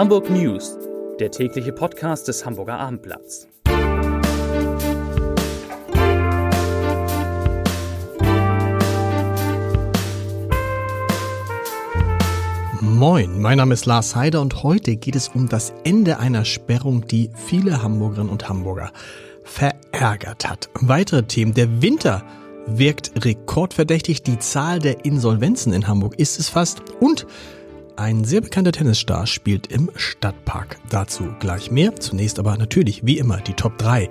[0.00, 0.78] Hamburg News,
[1.18, 3.46] der tägliche Podcast des Hamburger Abendblatts.
[12.80, 17.06] Moin, mein Name ist Lars Heider und heute geht es um das Ende einer Sperrung,
[17.06, 18.92] die viele Hamburgerinnen und Hamburger
[19.44, 20.70] verärgert hat.
[20.80, 21.52] Weitere Themen.
[21.52, 22.22] Der Winter
[22.66, 24.22] wirkt rekordverdächtig.
[24.22, 26.80] Die Zahl der Insolvenzen in Hamburg ist es fast.
[27.00, 27.26] Und
[27.96, 30.78] ein sehr bekannter Tennisstar spielt im Stadtpark.
[30.88, 31.96] Dazu gleich mehr.
[31.96, 34.08] Zunächst aber natürlich, wie immer, die Top 3.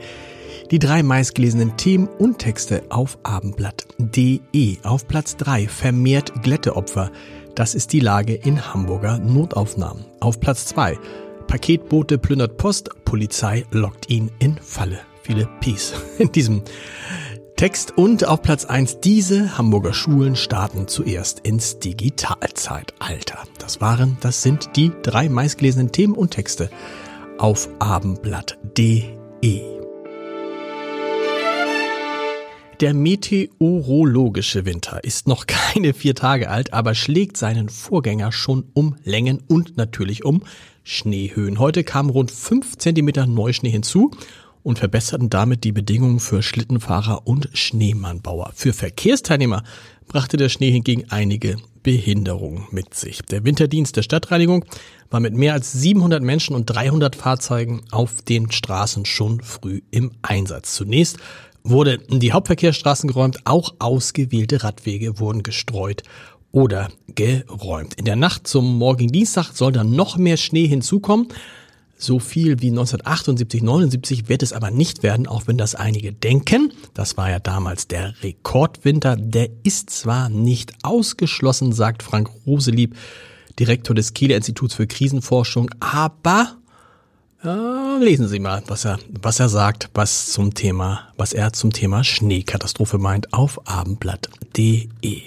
[0.71, 4.77] Die drei meistgelesenen Themen und Texte auf abendblatt.de.
[4.83, 7.11] Auf Platz 3 vermehrt Glätteopfer.
[7.55, 10.05] Das ist die Lage in Hamburger Notaufnahmen.
[10.19, 10.97] Auf Platz 2
[11.49, 14.99] Paketboote plündert Post, Polizei lockt ihn in Falle.
[15.23, 16.61] Viele Peace in diesem
[17.59, 23.39] Text und auf Platz 1, diese Hamburger Schulen starten zuerst ins Digitalzeitalter.
[23.57, 26.69] Das waren, das sind die drei meistgelesenen Themen und Texte
[27.37, 29.61] auf abendblatt.de.
[32.79, 38.95] Der meteorologische Winter ist noch keine vier Tage alt, aber schlägt seinen Vorgänger schon um
[39.03, 40.43] Längen und natürlich um
[40.85, 41.59] Schneehöhen.
[41.59, 44.11] Heute kamen rund fünf Zentimeter Neuschnee hinzu
[44.69, 48.51] und verbesserten damit die Bedingungen für Schlittenfahrer und Schneemannbauer.
[48.53, 49.63] Für Verkehrsteilnehmer
[50.07, 53.23] brachte der Schnee hingegen einige Behinderungen mit sich.
[53.23, 54.65] Der Winterdienst der Stadtreinigung
[55.09, 60.11] war mit mehr als 700 Menschen und 300 Fahrzeugen auf den Straßen schon früh im
[60.21, 60.75] Einsatz.
[60.75, 61.17] Zunächst
[61.63, 66.03] wurde die Hauptverkehrsstraßen geräumt, auch ausgewählte Radwege wurden gestreut
[66.51, 67.95] oder geräumt.
[67.95, 71.29] In der Nacht zum morgigen Dienstag soll dann noch mehr Schnee hinzukommen.
[72.01, 76.71] So viel wie 1978, 79 wird es aber nicht werden, auch wenn das einige denken.
[76.93, 79.17] Das war ja damals der Rekordwinter.
[79.17, 82.95] Der ist zwar nicht ausgeschlossen, sagt Frank Roselieb,
[83.59, 86.55] Direktor des Kieler Instituts für Krisenforschung, aber
[87.43, 91.73] ja, lesen Sie mal, was er, was er sagt, was zum Thema, was er zum
[91.73, 95.21] Thema Schneekatastrophe meint auf abendblatt.de.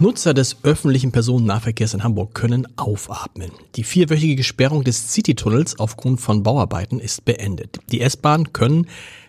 [0.00, 3.52] Nutzer des öffentlichen Personennahverkehrs in Hamburg können aufatmen.
[3.76, 7.78] Die vierwöchige Sperrung des Citytunnels aufgrund von Bauarbeiten ist beendet.
[7.92, 8.88] Die S-Bahn können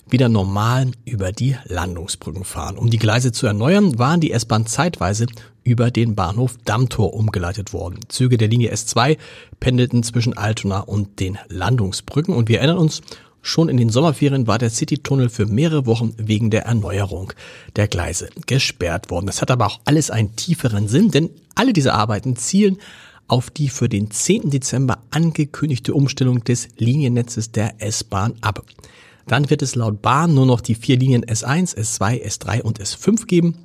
[0.09, 2.77] wieder normal über die Landungsbrücken fahren.
[2.77, 5.27] Um die Gleise zu erneuern, waren die S-Bahn zeitweise
[5.63, 7.99] über den Bahnhof Dammtor umgeleitet worden.
[8.07, 9.17] Züge der Linie S2
[9.59, 13.01] pendelten zwischen Altona und den Landungsbrücken und wir erinnern uns,
[13.47, 17.31] Schon in den Sommerferien war der Citytunnel für mehrere Wochen wegen der Erneuerung
[17.75, 19.27] der Gleise gesperrt worden.
[19.27, 22.79] Das hat aber auch alles einen tieferen Sinn, denn alle diese Arbeiten zielen
[23.27, 24.49] auf die für den 10.
[24.49, 28.65] Dezember angekündigte Umstellung des Liniennetzes der S-Bahn ab.
[29.27, 33.27] Dann wird es laut Bahn nur noch die vier Linien S1, S2, S3 und S5
[33.27, 33.64] geben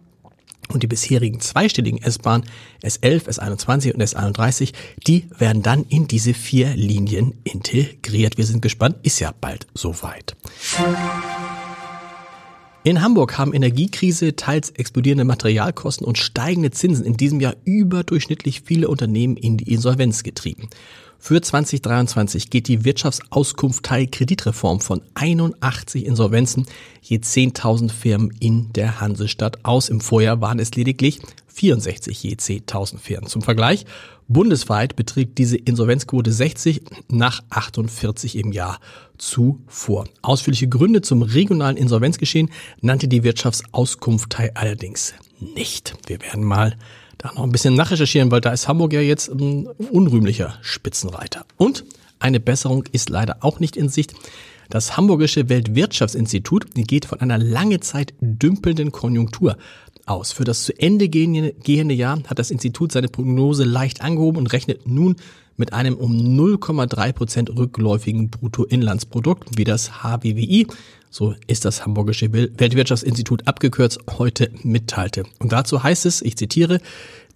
[0.73, 2.45] und die bisherigen zweistelligen S-Bahn
[2.83, 4.73] S11, S21 und S31,
[5.07, 8.39] die werden dann in diese vier Linien integriert.
[8.39, 10.37] Wir sind gespannt, ist ja bald soweit.
[12.83, 18.89] In Hamburg haben Energiekrise, teils explodierende Materialkosten und steigende Zinsen in diesem Jahr überdurchschnittlich viele
[18.89, 20.71] Unternehmen in die Insolvenz getrieben.
[21.23, 26.67] Für 2023 geht die Wirtschaftsauskunft Teil Kreditreform von 81 Insolvenzen
[27.03, 29.91] je 10.000 Firmen in der Hansestadt aus.
[29.91, 33.29] Im Vorjahr waren es lediglich 64 je 10.000 Firmen.
[33.29, 33.85] Zum Vergleich,
[34.29, 38.81] bundesweit beträgt diese Insolvenzquote 60 nach 48 im Jahr
[39.19, 40.07] zuvor.
[40.23, 45.95] Ausführliche Gründe zum regionalen Insolvenzgeschehen nannte die Wirtschaftsauskunft Teil allerdings nicht.
[46.07, 46.77] Wir werden mal
[47.21, 51.45] da noch ein bisschen nachrecherchieren, weil da ist Hamburg ja jetzt ein unrühmlicher Spitzenreiter.
[51.57, 51.85] Und
[52.19, 54.15] eine Besserung ist leider auch nicht in Sicht.
[54.71, 59.59] Das Hamburgische Weltwirtschaftsinstitut geht von einer lange Zeit dümpelnden Konjunktur
[60.07, 60.33] aus.
[60.33, 64.89] Für das zu Ende gehende Jahr hat das Institut seine Prognose leicht angehoben und rechnet
[64.89, 65.17] nun
[65.57, 70.67] mit einem um 0,3 Prozent rückläufigen Bruttoinlandsprodukt, wie das HWWI,
[71.11, 75.25] so ist das Hamburgische Weltwirtschaftsinstitut abgekürzt, heute mitteilte.
[75.41, 76.81] Und dazu heißt es, ich zitiere,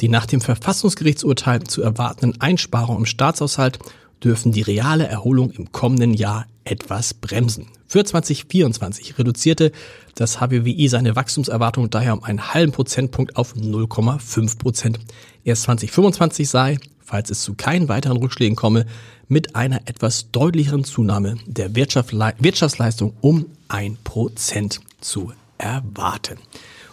[0.01, 3.81] die nach dem Verfassungsgerichtsurteil zu erwartenden Einsparungen im Staatshaushalt
[4.23, 7.67] dürfen die reale Erholung im kommenden Jahr etwas bremsen.
[7.87, 9.71] Für 2024 reduzierte
[10.15, 14.99] das HWWI seine Wachstumserwartung daher um einen halben Prozentpunkt auf 0,5 Prozent.
[15.45, 18.87] Erst 2025 sei falls es zu keinen weiteren Rückschlägen komme,
[19.29, 26.39] mit einer etwas deutlicheren Zunahme der Wirtschaftsleistung um ein Prozent zu erwarten.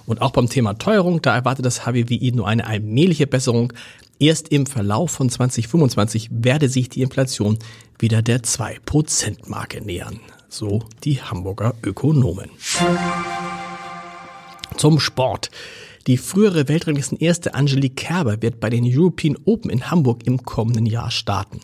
[0.06, 3.74] Und auch beim Thema Teuerung, da erwartet das HWWI nur eine allmähliche Besserung.
[4.20, 7.58] Erst im Verlauf von 2025 werde sich die Inflation
[7.98, 10.20] wieder der 2%-Marke nähern.
[10.50, 12.50] So die Hamburger Ökonomen.
[14.78, 15.50] Zum Sport.
[16.08, 20.88] Die frühere Weltranglisten erste Angelique Kerber wird bei den European Open in Hamburg im kommenden
[20.88, 21.60] Jahr starten.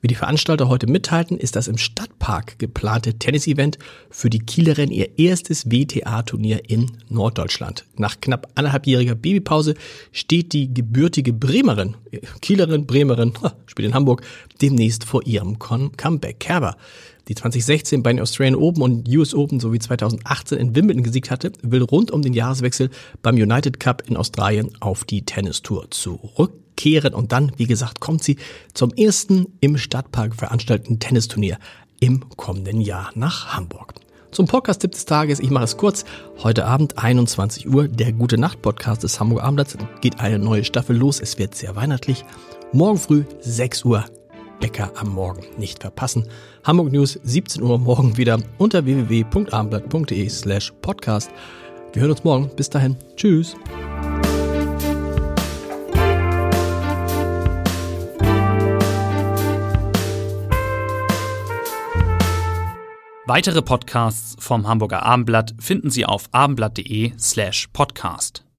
[0.00, 3.78] Wie die Veranstalter heute mitteilten, ist das im Stadtpark geplante Tennis-Event
[4.08, 7.84] für die Kielerin ihr erstes WTA-Turnier in Norddeutschland.
[7.96, 9.74] Nach knapp anderthalbjähriger Babypause
[10.12, 11.96] steht die gebürtige Bremerin,
[12.40, 13.32] Kielerin, Bremerin,
[13.66, 14.22] spielt in Hamburg,
[14.62, 16.38] demnächst vor ihrem Comeback.
[16.38, 16.76] Kerber
[17.30, 21.52] die 2016 bei den Australian Open und US Open sowie 2018 in Wimbledon gesiegt hatte,
[21.62, 22.90] will rund um den Jahreswechsel
[23.22, 27.14] beim United Cup in Australien auf die Tennistour zurückkehren.
[27.14, 28.36] Und dann, wie gesagt, kommt sie
[28.74, 31.58] zum ersten im Stadtpark veranstalteten Tennisturnier
[32.00, 33.94] im kommenden Jahr nach Hamburg.
[34.32, 36.04] Zum Podcast-Tipp des Tages, ich mache es kurz.
[36.42, 40.96] Heute Abend 21 Uhr, der Gute Nacht Podcast des Hamburger Abendblatts, geht eine neue Staffel
[40.96, 41.20] los.
[41.20, 42.24] Es wird sehr weihnachtlich.
[42.72, 44.04] Morgen früh 6 Uhr
[44.60, 46.28] Bäcker am Morgen nicht verpassen.
[46.64, 51.30] Hamburg News 17 Uhr morgen wieder unter www.abendblatt.de slash podcast.
[51.92, 52.50] Wir hören uns morgen.
[52.54, 52.96] Bis dahin.
[53.16, 53.56] Tschüss.
[63.32, 68.44] Weitere Podcasts vom Hamburger Abendblatt finden Sie auf abendblatt.de slash podcast.